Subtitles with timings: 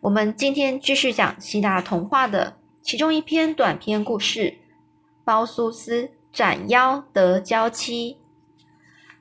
[0.00, 4.40] 我们今天继续讲希腊童话的其中一篇短篇故事
[5.24, 8.16] 《包苏斯斩妖得娇妻》。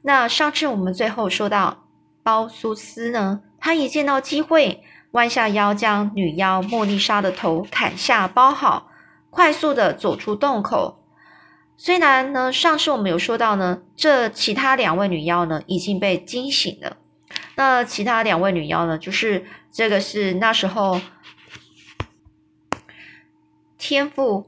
[0.04, 1.86] 那上次我们最后说到，
[2.24, 8.90] 包苏斯呢，他一见到机会，弯下腰将女妖莫丽莎的头砍下包好，
[9.30, 11.04] 快速的走出洞口。
[11.76, 16.98] 虽然呢，上次我们有说到呢，这其他两位女妖呢已经被惊醒了。
[17.60, 18.98] 那其他两位女妖呢？
[18.98, 21.02] 就是这个是那时候
[23.78, 24.48] 天赋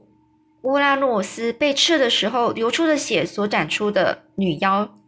[0.62, 4.98] 乌拉诺斯被刺的时候流出的血所展出的女妖，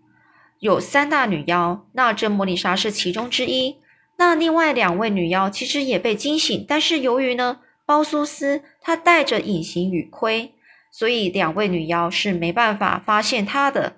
[0.59, 1.87] 有三大女妖。
[1.93, 3.79] 那这莫妮莎是其中之一。
[4.19, 10.53] 那另外两位女妖其实也被惊醒，但是由于呢，包苏斯她戴着隐形雨盔，
[10.91, 13.97] 所以两位女妖是没办法发现她的。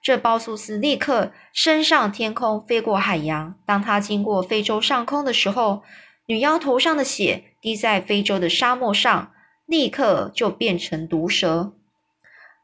[0.00, 3.58] 这包苏斯立刻升上天空，飞过海洋。
[3.66, 5.82] 当他经过非洲上空的时候，
[6.26, 9.32] 女妖头上的血滴在非洲的沙漠上，
[9.66, 11.72] 立刻就变成毒蛇。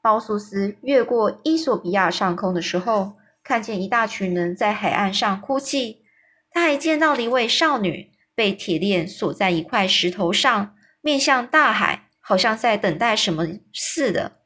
[0.01, 6.05] 包苏斯越过伊索比亚上空的时候，看见一大群人在海岸上哭泣。
[6.51, 14.39] 他还见到了一位少女被铁链锁在一块石头上，面向大海，好像在等待什么似的。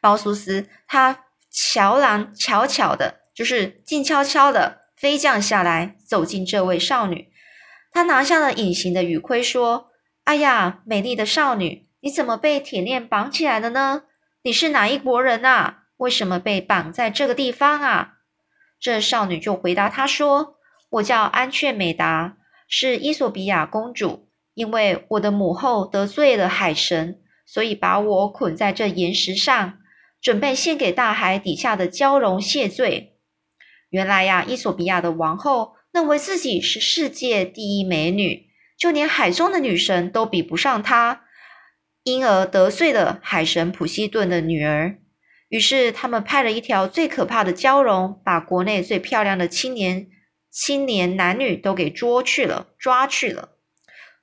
[0.00, 1.25] 包苏斯他。
[1.58, 7.30] 乔兰悄悄的，就是静悄悄的飞降下来，走进这位少女。
[7.90, 9.88] 他拿下了隐形的雨盔，说
[10.24, 14.02] ：“哎呀，美丽的少女，你怎么被铁链绑起来了呢？
[14.42, 15.84] 你是哪一国人啊？
[15.96, 18.16] 为什么被绑在这个地方啊？”
[18.78, 20.56] 这少女就回答他说
[21.00, 22.36] ：“我叫安雀美达，
[22.68, 24.28] 是伊索比亚公主。
[24.52, 29.78] 因为我的母后得罪了海神，所以把我捆在这岩石上。”
[30.26, 33.20] 准备献给大海底下的蛟龙谢罪。
[33.90, 41.22] 原来呀，伊索比亚的王后认为自己是世界第一美女，就连海中的女神都比不上她，
[42.02, 44.98] 因而得罪了海神普西顿的女儿。
[45.48, 50.08] 于是他们派了一条最可怕的蛟龙，把国内最漂亮的青年、
[50.50, 53.50] 青年男女都给捉去了，抓去了。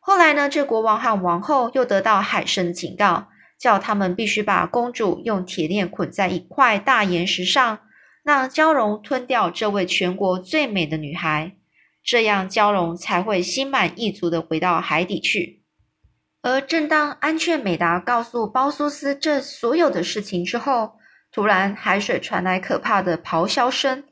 [0.01, 3.29] 后来呢，这国王和王后又得到海神的警告。
[3.59, 7.79] 叫他们必须把公主用铁链捆在一块大岩石上，
[8.23, 11.55] 让蛟龙吞掉这位全国最美的女孩，
[12.03, 15.63] 这样蛟龙才会心满意足的回到海底去。
[16.41, 20.95] 而正当安雀美达告诉包苏斯这所有的事情之后，
[21.31, 24.03] 突然海水传来可怕的咆哮声，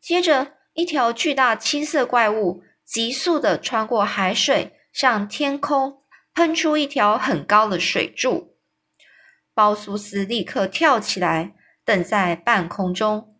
[0.00, 5.98] 接着一条巨大青色怪物急速的穿过海水，向天空
[6.34, 8.53] 喷出一条很高的水柱。
[9.54, 11.54] 包苏斯立刻跳起来，
[11.84, 13.36] 等在半空中。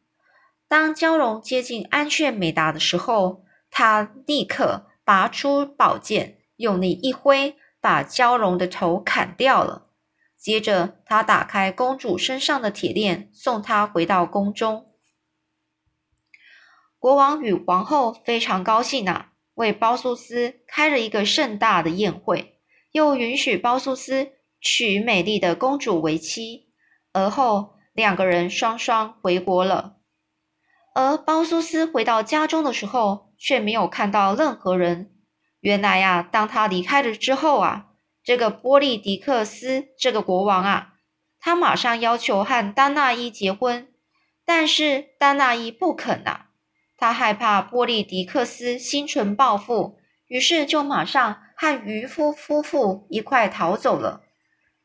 [0.68, 9.90] 当蛟龙接近安雀美达的时候，他立刻拔出宝剑，用力一挥，把蛟龙的头砍掉了。
[10.38, 14.92] 接着，他打开公主身上的铁链，送她回到宫中。
[16.98, 22.60] 国王与王后非常高兴啊，为包苏斯开了一个盛大的宴会，
[22.92, 24.32] 又允许包苏斯。
[24.64, 26.70] 娶美丽的公主为妻，
[27.12, 29.98] 而后两个人双双回国了。
[30.94, 35.12] 而包苏斯回到家中的时候，却没有看到任何人。
[35.60, 37.88] 原来啊，当他离开了之后啊，
[38.22, 40.94] 这个波利迪克斯这个国王啊，
[41.38, 43.88] 他马上要求和丹娜伊结婚，
[44.46, 46.46] 但是丹娜伊不肯啊，
[46.96, 54.22] 他害怕波利迪克斯心存报复，于是就马上和渔夫夫妇一块逃走了。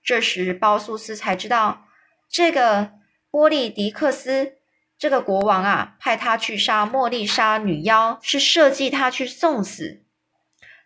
[0.10, 1.86] 这时，包苏斯才知道，
[2.28, 2.94] 这个
[3.30, 4.54] 波利迪克斯
[4.98, 10.02] 这个国王啊，派他去杀莫丽莎女妖，是设计他去送死。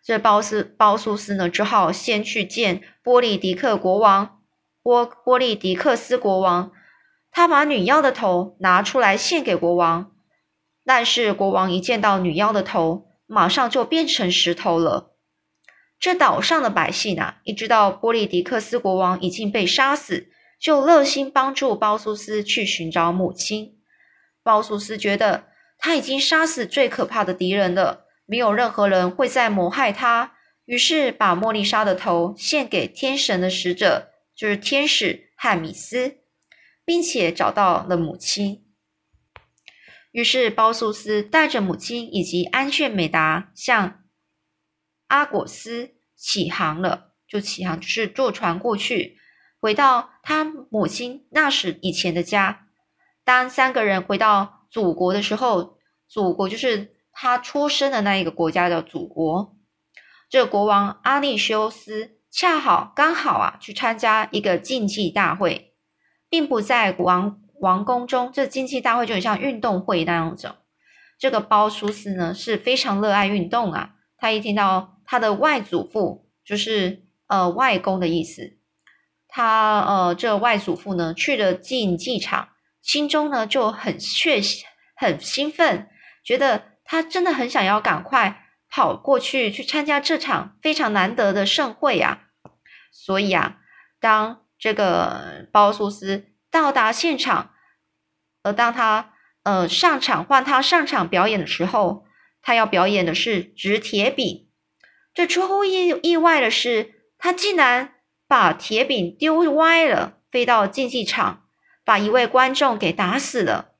[0.03, 4.41] 这包斯包苏斯呢，只好先去见波利迪克国王
[4.81, 6.73] 波波利迪克斯国王，
[7.31, 10.11] 他把女妖的头拿出来献给国王，
[10.83, 15.12] 但是国王一见到女妖的头，马上就变成石头了。
[16.03, 20.27] 这岛上的百姓啊，一知道波利迪克斯国王已经被杀死，
[20.59, 23.77] 就热心帮助包苏斯去寻找母亲。
[24.43, 25.45] 包苏斯觉得
[25.77, 30.33] 他已经杀死最可怕的敌人了，没有任何人会再谋害他，
[30.65, 36.17] 于是把莫丽莎的头献给天神的使者，就是天使汉米斯，
[36.83, 38.65] 并且找到了母亲。
[40.11, 44.01] 于是包苏斯带着母亲以及安炫美达向。
[45.13, 49.19] 阿果斯起航了，就起航，就是坐船过去，
[49.59, 52.65] 回到他母亲那时以前的家。
[53.23, 55.77] 当三个人回到祖国的时候，
[56.07, 59.55] 祖国就是他出生的那一个国家的祖国。
[60.31, 65.75] 这国王阿利修斯恰好刚好啊去参加一个竞技大会，
[66.27, 68.31] 并不在王王宫中。
[68.33, 70.55] 这竞技大会就很像运动会那样子。
[71.19, 78.57] 这个包苏斯呢是非常热爱运动啊，他一听到他的外祖父就是呃外公的意思，
[79.27, 82.49] 他呃这外祖父呢去了竞技场，
[82.81, 84.41] 心中呢就很确
[84.95, 85.89] 很兴奋，
[86.23, 88.39] 觉得他真的很想要赶快。
[88.75, 92.29] 跑过去去参加这场非常难得的盛会呀，
[92.91, 93.59] 所以啊，
[93.99, 97.51] 当这个包苏斯到达现场，
[98.41, 99.13] 而当他
[99.43, 102.07] 呃上场换他上场表演的时候，
[102.41, 104.49] 他要表演的是掷铁饼。
[105.13, 107.95] 这出乎意意外的是，他竟然
[108.27, 111.45] 把铁饼丢歪了，飞到竞技场，
[111.83, 113.73] 把一位观众给打死了。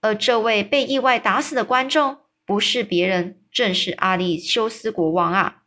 [0.00, 3.36] 而这位被意外打死的观众不是别人。
[3.50, 5.62] 正是阿利修斯国王啊！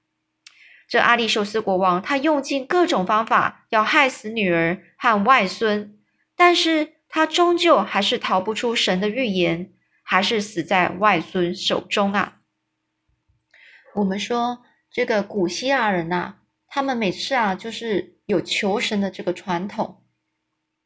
[0.87, 5.97] 这阿利修斯国王，他用尽各种方法要害死女儿和外孙，
[6.35, 12.37] 但是他终究还是逃不出神的预言，还是死在外孙手中啊！
[13.95, 16.35] 我们说这个古希腊人呐，
[16.67, 20.03] 他们每次啊，就是有求神的这个传统，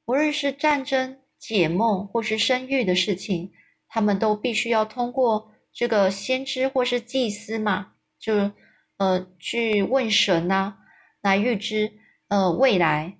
[0.05, 3.51] 无论是战争、解梦或是生育的事情，
[3.87, 5.51] 他们都必须要通过。
[5.73, 8.51] 这个先知或是祭司嘛，就
[8.95, 10.75] 呃去问神呐，
[11.21, 11.91] 来预知
[12.29, 13.17] 呃未来。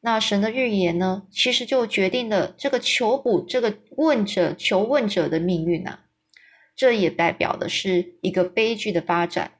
[0.00, 5.98] 那神的预言呢，其实就决定了这个求卜这个问者求问者的命运呐。
[6.76, 9.55] 这也代表的是一个悲剧的发展，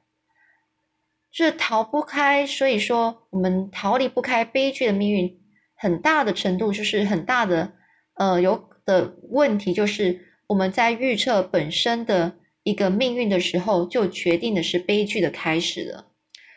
[1.37, 2.47] 这逃不开。
[2.47, 5.39] 所以说，我们逃离不开悲剧的命运，
[5.75, 7.73] 很大的程度就是很大的
[8.15, 10.25] 呃有的问题就是。
[10.49, 16.05] 我们在预测本身的一个命运的时候，就决定的是悲剧的开始了。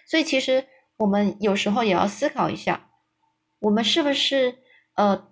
[0.06, 0.65] 所以，其实
[0.99, 2.88] 我们有时候也要思考一下，
[3.59, 4.59] 我们是不是
[4.94, 5.27] 呃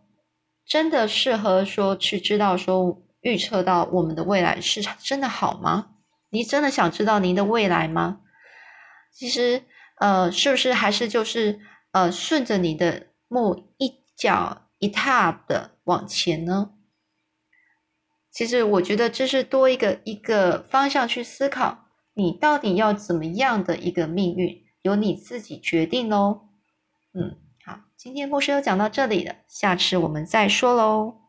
[0.67, 5.91] 真的适合说去知道说预测到我们的未来是真的好吗？
[6.31, 8.23] 你真的想知道您的未来吗？
[9.11, 9.65] 其实
[10.01, 11.61] 呃，是不是还是就是
[11.93, 16.71] 呃顺着你的木一脚一踏的往前呢？
[18.31, 26.49] 其实我觉得这是多一个一个方向去思考，你到底要怎么样的一个命运，由你自己决定喽。
[27.13, 31.28] 嗯，好，今天故事就讲到这里了，下次我们再说喽。